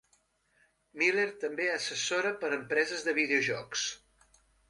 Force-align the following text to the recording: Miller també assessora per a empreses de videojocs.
Miller 1.01 1.25
també 1.43 1.67
assessora 1.73 2.33
per 2.43 2.51
a 2.51 2.57
empreses 2.59 3.07
de 3.09 3.15
videojocs. 3.21 3.87